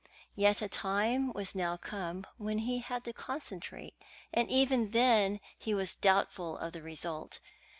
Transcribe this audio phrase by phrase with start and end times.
[0.33, 3.93] Yet a time was now come when he had to concentrate,
[4.33, 7.39] and even then he was doubtful of the result.